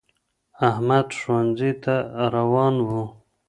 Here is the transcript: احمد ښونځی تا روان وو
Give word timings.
احمد 0.69 1.07
ښونځی 1.19 1.71
تا 1.83 1.95
روان 2.35 2.75
وو 2.87 3.03